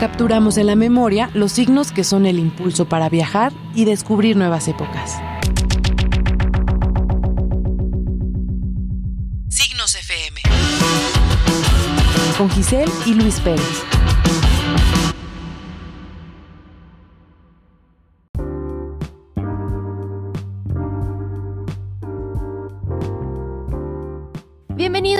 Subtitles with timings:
[0.00, 4.68] Capturamos en la memoria los signos que son el impulso para viajar y descubrir nuevas
[4.68, 5.16] épocas.
[9.48, 10.42] Signos FM.
[12.36, 13.95] Con Giselle y Luis Pérez.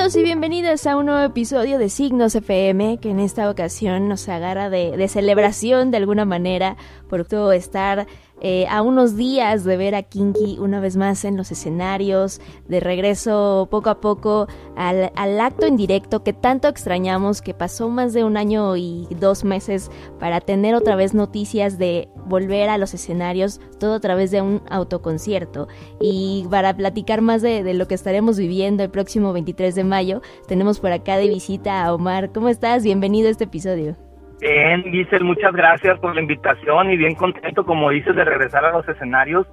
[0.06, 4.28] Bienvenidos y bienvenidas a un nuevo episodio de Signos FM, que en esta ocasión nos
[4.28, 6.76] agarra de, de celebración de alguna manera
[7.08, 8.06] por todo estar
[8.40, 12.80] eh, a unos días de ver a Kinky una vez más en los escenarios, de
[12.80, 18.24] regreso poco a poco al, acto en directo que tanto extrañamos, que pasó más de
[18.24, 23.60] un año y dos meses para tener otra vez noticias de volver a los escenarios,
[23.78, 25.68] todo a través de un autoconcierto.
[26.00, 30.22] Y para platicar más de, de lo que estaremos viviendo el próximo 23 de mayo,
[30.46, 32.32] tenemos por acá de visita a Omar.
[32.32, 32.82] ¿Cómo estás?
[32.82, 34.05] Bienvenido a este episodio.
[34.40, 38.72] Bien, Giselle, muchas gracias por la invitación y bien contento, como dices, de regresar a
[38.72, 39.46] los escenarios.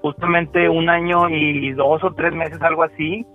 [0.00, 3.26] Justamente un año y dos o tres meses, algo así,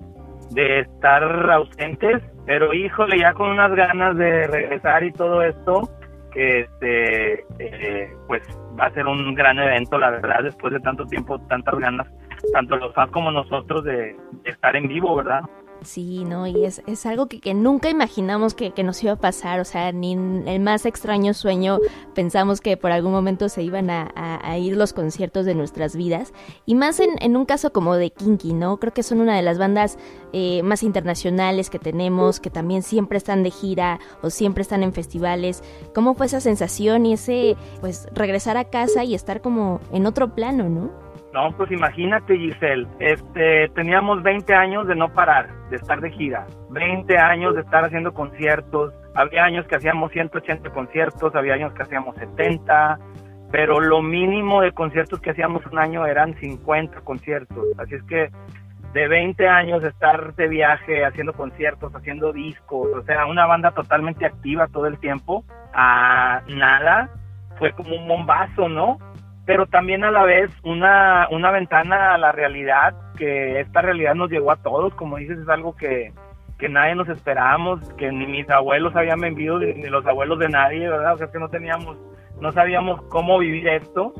[0.51, 5.89] de estar ausentes, pero híjole, ya con unas ganas de regresar y todo esto,
[6.31, 8.41] que este, eh, pues
[8.79, 12.07] va a ser un gran evento, la verdad, después de tanto tiempo, tantas ganas,
[12.53, 15.41] tanto los fans como nosotros de estar en vivo, ¿verdad?
[15.83, 16.47] Sí, ¿no?
[16.47, 19.65] Y es, es algo que, que nunca imaginamos que, que, nos iba a pasar, o
[19.65, 21.79] sea, ni en el más extraño sueño
[22.13, 26.33] pensamos que por algún momento se iban a, a, ir los conciertos de nuestras vidas,
[26.65, 28.77] y más en, en, un caso como de Kinky, ¿no?
[28.77, 29.97] Creo que son una de las bandas
[30.31, 34.93] eh, más internacionales que tenemos, que también siempre están de gira o siempre están en
[34.93, 35.63] festivales.
[35.93, 40.33] ¿Cómo fue esa sensación y ese, pues, regresar a casa y estar como en otro
[40.33, 41.02] plano, ¿no?
[41.33, 46.45] No, pues imagínate, Giselle, este, teníamos 20 años de no parar, de estar de gira,
[46.69, 51.81] 20 años de estar haciendo conciertos, había años que hacíamos 180 conciertos, había años que
[51.81, 52.99] hacíamos 70,
[53.51, 58.29] pero lo mínimo de conciertos que hacíamos un año eran 50 conciertos, así es que
[58.93, 63.71] de 20 años de estar de viaje, haciendo conciertos, haciendo discos, o sea, una banda
[63.71, 65.43] totalmente activa todo el tiempo,
[65.73, 67.09] a nada,
[67.57, 68.99] fue como un bombazo, ¿no?
[69.45, 74.29] Pero también a la vez una, una ventana a la realidad, que esta realidad nos
[74.29, 76.13] llegó a todos, como dices, es algo que,
[76.57, 80.87] que nadie nos esperábamos, que ni mis abuelos habían vivido, ni los abuelos de nadie,
[80.87, 81.13] ¿verdad?
[81.13, 81.97] O sea, que no teníamos,
[82.39, 84.13] no sabíamos cómo vivir esto,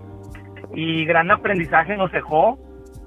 [0.73, 2.59] y gran aprendizaje nos dejó,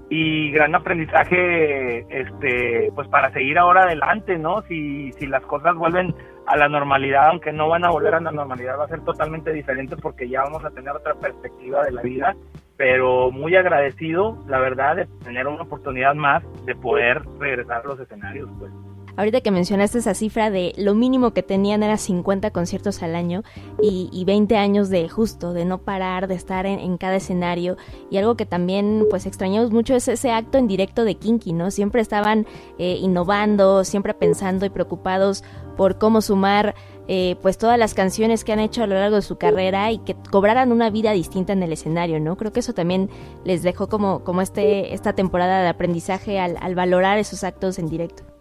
[0.08, 4.62] y gran aprendizaje, este, pues para seguir ahora adelante, ¿no?
[4.62, 6.14] Si, si las cosas vuelven
[6.46, 9.52] a la normalidad, aunque no van a volver a la normalidad, va a ser totalmente
[9.52, 12.36] diferente porque ya vamos a tener otra perspectiva de la vida,
[12.76, 18.00] pero muy agradecido, la verdad, de tener una oportunidad más de poder regresar a los
[18.00, 18.72] escenarios, pues.
[19.16, 23.42] Ahorita que mencionaste esa cifra de lo mínimo que tenían era 50 conciertos al año
[23.80, 27.76] y, y 20 años de justo, de no parar, de estar en, cada escenario.
[28.10, 31.70] Y algo que también pues extrañamos mucho es ese acto en directo de Kinky, ¿no?
[31.70, 32.46] Siempre estaban
[32.78, 35.42] eh, innovando, siempre pensando y preocupados
[35.78, 36.74] por cómo sumar
[37.08, 39.98] eh, pues todas las canciones que han hecho a lo largo de su carrera y
[39.98, 42.36] que cobraran una vida distinta en el escenario, ¿no?
[42.36, 43.08] Creo que eso también
[43.44, 47.88] les dejó como, como este, esta temporada de aprendizaje al, al valorar esos actos en
[47.88, 48.35] directo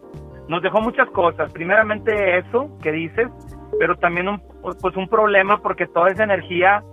[0.48, 1.52] nos dejó muchas cosas.
[1.52, 3.28] Primeramente eso que dices,
[3.80, 4.42] pero también un,
[4.82, 6.84] pues un problema porque toda esa energía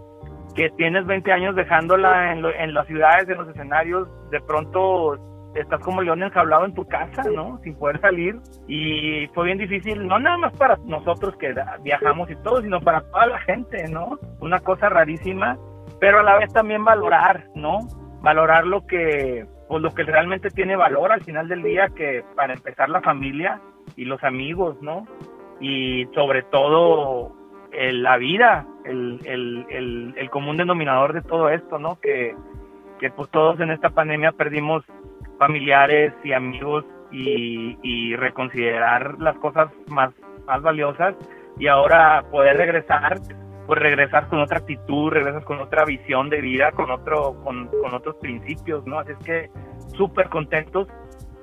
[0.55, 5.17] que tienes 20 años dejándola en, las ciudades, en los escenarios, de pronto
[5.55, 7.59] estás como león enjaulado en tu casa, ¿no?
[7.63, 8.37] Sin poder salir.
[8.69, 13.01] Y fue bien difícil, no nada más para nosotros que viajamos y todo, sino para
[13.01, 14.19] toda la gente, ¿no?
[14.41, 15.59] Una cosa rarísima,
[16.01, 17.81] pero a la vez también valorar, ¿no?
[18.23, 22.53] Valorar lo que, pues lo que realmente tiene valor al final del día, que para
[22.53, 23.59] empezar la familia
[23.97, 25.07] y los amigos, ¿no?
[25.61, 27.35] Y sobre todo
[27.73, 31.99] la vida, el, el, el, común denominador de todo esto, ¿no?
[32.03, 32.37] Que,
[33.01, 34.85] que pues todos en esta pandemia perdimos
[35.39, 40.13] familiares y amigos y, y reconsiderar las cosas más,
[40.47, 41.15] más valiosas
[41.59, 43.19] y ahora poder regresar
[43.73, 47.95] pues regresas con otra actitud, regresas con otra visión de vida, con otro, con, con
[47.95, 48.99] otros principios, ¿no?
[48.99, 49.51] Así es que
[49.97, 50.89] súper contentos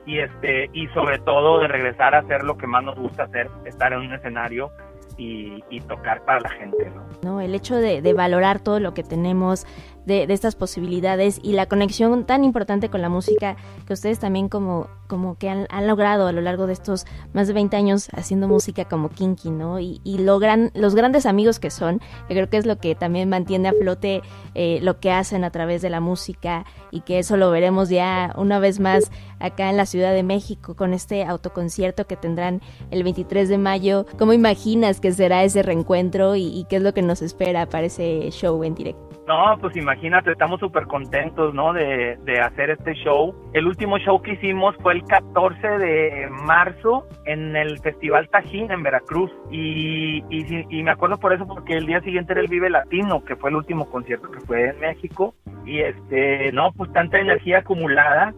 [0.06, 3.50] y este, y sobre todo de regresar a hacer lo que más nos gusta hacer,
[3.66, 4.70] estar en un escenario
[5.18, 6.92] y, tocar para la gente.
[6.94, 7.08] ¿no?
[7.24, 7.42] ¿no?
[7.42, 9.66] El hecho de, valorar todo lo que tenemos,
[10.06, 14.88] de, estas posibilidades y la conexión tan importante con la música que ustedes también como,
[15.08, 18.86] como que han, logrado a lo largo de estos más de 20 años haciendo música
[18.86, 19.80] como Kinky, ¿no?
[19.80, 23.30] Y, y logran los grandes amigos que son, que creo que es lo que también
[23.30, 24.22] mantiene a flote
[24.56, 28.34] eh, lo que hacen a través de la música y que eso lo veremos ya
[28.38, 32.62] una vez más acá en la Ciudad de México con este autoconcierto que tendrán
[32.92, 34.06] el 23 de mayo.
[34.18, 37.88] ¿Cómo imaginas que será ese reencuentro y, y qué es lo que nos espera para
[37.88, 39.09] ese show en directo?
[39.30, 41.72] No, pues imagínate, estamos súper contentos, ¿no?
[41.72, 43.36] De, de, hacer este show.
[43.54, 48.82] El último show que hicimos fue el 14 de marzo en el Festival Tajín en
[48.82, 49.32] Veracruz.
[49.52, 53.36] Y, y, me acuerdo por eso porque el día siguiente era el Vive Latino, que
[53.36, 55.36] fue el último concierto que fue en México.
[55.64, 58.34] Y este, no, pues tanta energía acumulada.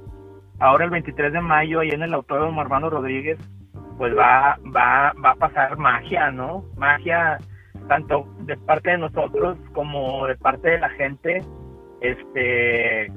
[0.60, 3.40] Ahora el 23 de mayo, ahí en el Autódromo Armando Rodríguez,
[3.98, 6.66] pues va, va, va a pasar magia, ¿no?
[6.76, 7.38] Magia
[7.92, 11.44] tanto de parte de nosotros como de parte de la gente,
[12.00, 13.08] este,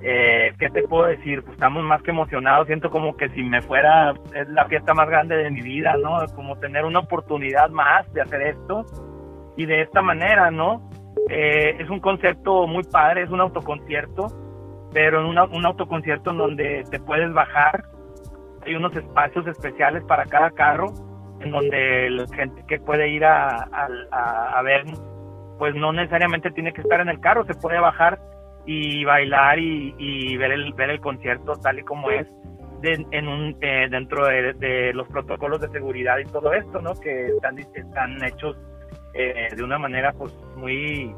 [0.00, 1.44] eh, ¿qué te puedo decir?
[1.44, 5.08] Pues estamos más que emocionados, siento como que si me fuera, es la fiesta más
[5.08, 6.18] grande de mi vida, ¿no?
[6.34, 8.84] Como tener una oportunidad más de hacer esto
[9.56, 10.90] y de esta manera, ¿no?
[11.28, 14.26] Eh, es un concepto muy padre, es un autoconcierto,
[14.92, 17.84] pero en un autoconcierto en donde te puedes bajar,
[18.66, 21.09] hay unos espacios especiales para cada carro
[21.40, 23.68] en donde la gente que puede ir a,
[24.12, 24.84] a, ver,
[25.58, 28.18] pues no necesariamente tiene que estar en el carro, se puede bajar
[28.66, 32.26] y bailar y, ver el ver el concierto tal y como es
[32.82, 37.58] en un eh, dentro de, los protocolos de seguridad y todo esto no que están
[37.58, 38.56] están hechos
[39.14, 41.14] eh, de una manera pues muy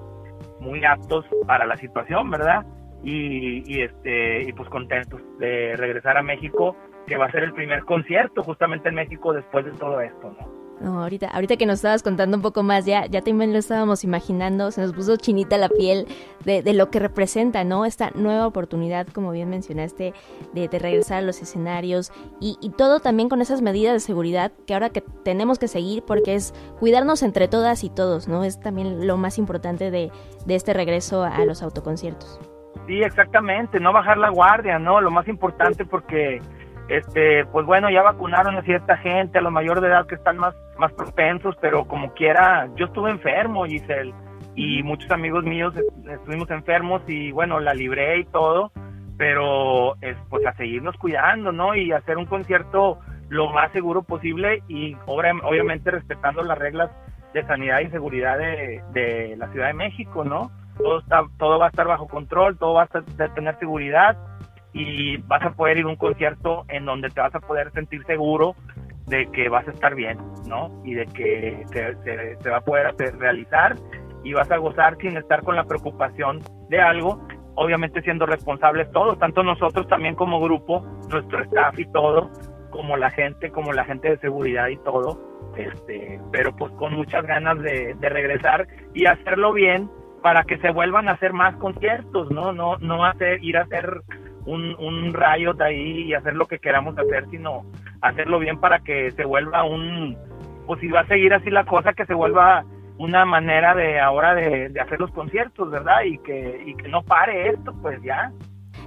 [0.60, 2.64] muy aptos para la situación verdad
[3.04, 6.76] y, y este y pues contentos de regresar a México
[7.06, 10.62] que va a ser el primer concierto justamente en México después de todo esto, ¿no?
[10.82, 14.02] No, ahorita, ahorita que nos estabas contando un poco más, ya, ya también lo estábamos
[14.02, 16.08] imaginando, se nos puso chinita la piel
[16.44, 17.84] de, de lo que representa, ¿no?
[17.84, 20.12] Esta nueva oportunidad, como bien mencionaste,
[20.52, 22.10] de, de regresar a los escenarios
[22.40, 26.02] y, y, todo también con esas medidas de seguridad que ahora que tenemos que seguir
[26.04, 28.42] porque es cuidarnos entre todas y todos, ¿no?
[28.42, 30.10] Es también lo más importante de,
[30.46, 32.40] de este regreso a los autoconciertos.
[32.88, 35.00] Sí, exactamente, no bajar la guardia, ¿no?
[35.00, 36.40] Lo más importante porque
[36.88, 40.38] este, pues bueno, ya vacunaron a cierta gente, a los mayores de edad que están
[40.38, 44.14] más, más propensos, pero como quiera, yo estuve enfermo, Giselle,
[44.54, 45.74] y muchos amigos míos
[46.10, 48.70] estuvimos enfermos y bueno, la libré y todo,
[49.16, 51.74] pero es, pues a seguirnos cuidando, ¿no?
[51.74, 52.98] Y hacer un concierto
[53.28, 56.90] lo más seguro posible y obviamente respetando las reglas
[57.32, 60.50] de sanidad y seguridad de, la Ciudad de México, ¿no?
[60.76, 64.18] Todo, está, todo va a estar bajo control, todo va a tener seguridad
[64.72, 68.04] y vas a poder ir a un concierto en donde te vas a poder sentir
[68.04, 68.54] seguro
[69.06, 70.70] de que vas a estar bien, ¿no?
[70.84, 71.64] Y de que
[72.42, 73.76] se, va a poder hacer, realizar
[74.24, 77.20] y vas a gozar sin estar con la preocupación de algo,
[77.54, 82.30] obviamente siendo responsables todos, tanto nosotros también como grupo, nuestro staff y todo,
[82.70, 85.20] como la gente, como la gente de seguridad y todo,
[85.56, 89.90] este, pero pues con muchas ganas de, de regresar y hacerlo bien
[90.22, 92.52] para que se vuelvan a hacer más conciertos, ¿no?
[92.52, 94.02] No, no hacer, ir a hacer
[94.46, 97.62] un, un rayo de ahí y hacer lo que queramos hacer, sino
[98.00, 100.16] hacerlo bien para que se vuelva un,
[100.66, 102.64] pues si va a seguir así la cosa, que se vuelva
[102.98, 106.02] una manera de ahora de, de hacer los conciertos, ¿verdad?
[106.04, 108.32] Y que, y que no pare esto, pues ya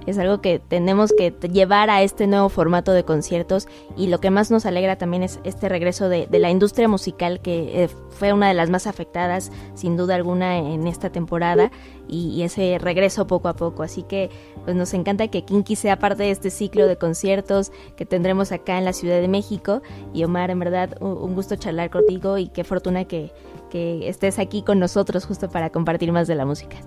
[0.06, 4.30] es algo que tenemos que llevar a este nuevo formato de conciertos y lo que
[4.30, 8.48] más nos alegra también es este regreso de, la industria musical que eh, fue una
[8.48, 11.70] de las más afectadas sin duda alguna en esta temporada
[12.08, 13.82] y, ese regreso poco a poco.
[13.82, 14.30] Así que
[14.64, 18.78] pues nos encanta que Kinky sea parte de este ciclo de conciertos que tendremos acá
[18.78, 19.82] en la Ciudad de México
[20.14, 23.32] y Omar, en verdad un, gusto charlar contigo y qué fortuna que,
[23.70, 26.78] que estés aquí con nosotros justo para compartir más de la música.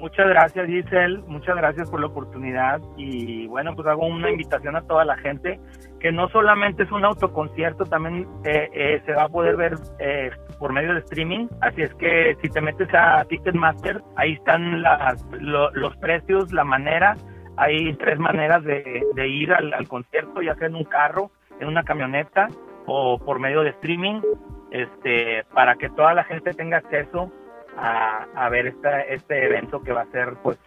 [0.00, 2.80] Muchas gracias Giselle, muchas gracias por la oportunidad.
[2.96, 5.60] Y bueno, pues hago una invitación a toda la gente
[6.04, 10.30] que no solamente es un autoconcierto, también eh, eh, se va a poder ver eh,
[10.58, 15.24] por medio de streaming, así es que si te metes a Ticketmaster, ahí están las,
[15.40, 17.16] los precios, la manera,
[17.56, 22.48] hay tres maneras de, ir al, concierto, ya sea en un carro, en una camioneta
[22.84, 24.20] o por medio de streaming,
[24.72, 27.32] este, para que toda la gente tenga acceso
[27.76, 30.58] a, ver esta, este evento que va a ser pues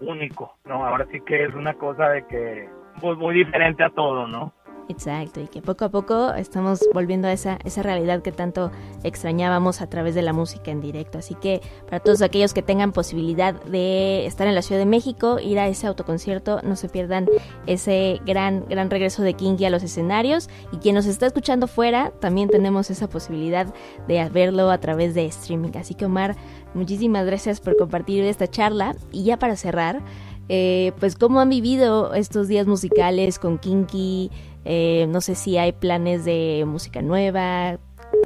[0.00, 0.84] único, ¿no?
[0.84, 2.68] Ahora sí que es una cosa de que
[3.00, 4.52] pues muy diferente a todo, ¿no?
[4.88, 8.70] Exacto, y que poco a poco estamos volviendo a esa, esa realidad que tanto
[9.04, 11.18] extrañábamos a través de la música en directo.
[11.18, 15.38] Así que para todos aquellos que tengan posibilidad de estar en la Ciudad de México,
[15.38, 17.26] ir a ese autoconcierto, no se pierdan
[17.66, 20.48] ese gran, gran regreso de Kinky a los escenarios.
[20.72, 23.72] Y quien nos está escuchando fuera, también tenemos esa posibilidad
[24.08, 25.72] de verlo a través de streaming.
[25.76, 26.36] Así que Omar,
[26.74, 28.96] muchísimas gracias por compartir esta charla.
[29.12, 30.02] Y ya para cerrar,
[30.48, 34.30] eh, pues cómo han vivido estos días musicales con Kinky,
[34.64, 37.78] eh, no sé si hay planes de música nueva.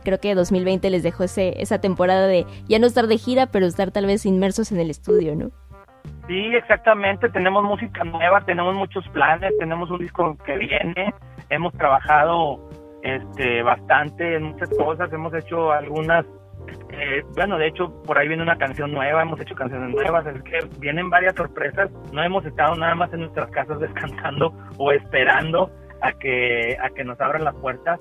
[0.05, 3.67] Creo que 2020 les dejó ese, esa temporada de ya no estar de gira, pero
[3.67, 5.51] estar tal vez inmersos en el estudio, ¿no?
[6.27, 7.29] Sí, exactamente.
[7.29, 11.15] Tenemos música nueva, tenemos muchos planes, tenemos un disco que viene.
[11.51, 12.61] Hemos trabajado
[13.03, 16.27] este, bastante en muchas cosas, hemos hecho algunas
[16.91, 20.43] eh, bueno, de hecho, por ahí viene una canción nueva, hemos hecho canciones nuevas, es
[20.43, 21.91] que vienen varias sorpresas.
[22.13, 25.71] No hemos estado nada más en nuestras casas descansando o esperando
[26.03, 28.01] a que, a que nos abran las puertas.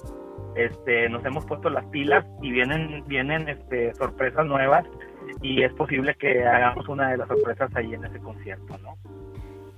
[0.56, 4.86] Este, nos hemos puesto las pilas y vienen, vienen este, sorpresas nuevas
[5.42, 8.98] y es posible que hagamos una de las sorpresas ahí en ese concierto, ¿no?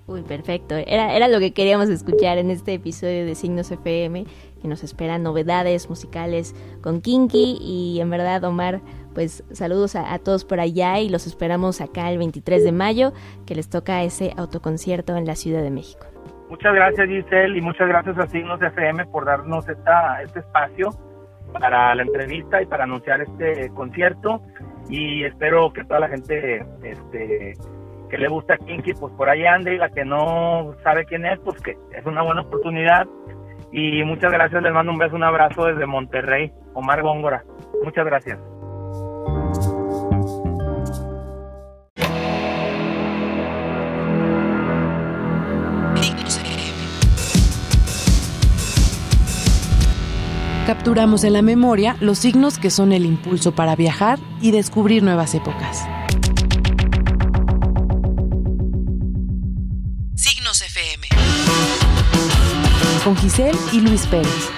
[0.08, 0.76] Uy, perfecto.
[0.76, 4.26] Era, era lo que queríamos escuchar en este episodio de Signos FM,
[4.62, 8.80] que nos esperan novedades musicales con Kinky y en verdad, Omar,
[9.14, 13.12] pues saludos a, todos por allá y los esperamos acá el 23 de mayo,
[13.46, 16.06] que les toca ese autoconcierto en la Ciudad de México.
[16.50, 20.92] Muchas gracias Giselle y muchas gracias a Signos FM por darnos esta, este espacio
[21.52, 24.42] para la entrevista y para anunciar este concierto
[24.88, 27.56] y espero que toda la gente este,
[28.10, 31.40] que le gusta Kinky pues por ahí ande y la que no sabe quién es
[31.40, 33.08] pues que es una buena oportunidad
[33.72, 37.44] y muchas gracias, les mando un beso, un abrazo desde Monterrey, Omar Góngora,
[37.84, 38.40] muchas gracias.
[50.66, 55.34] Capturamos en la memoria los signos que son el impulso para viajar y descubrir nuevas
[55.34, 55.88] épocas.
[63.08, 64.57] Con Giselle y Luis Pérez.